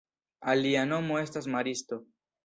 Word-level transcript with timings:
Alia 0.53 0.85
nomo 0.91 1.19
estas 1.25 1.49
maristo. 1.57 1.99